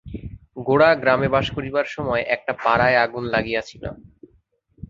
গোরা 0.57 0.89
গ্রামে 0.95 1.27
বাস 1.29 1.47
করিবার 1.55 1.87
সময় 1.87 2.23
একটা 2.35 2.53
পাড়ায় 2.63 2.97
আগুন 2.97 3.23
লাগিয়াছিল। 3.25 3.83